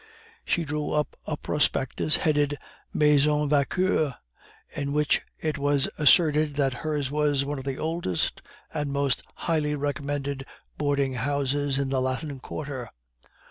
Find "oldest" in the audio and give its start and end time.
7.77-8.41